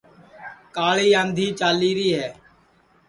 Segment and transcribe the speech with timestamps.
[0.75, 2.27] کاݪی آنٚدھی چالی ری ہے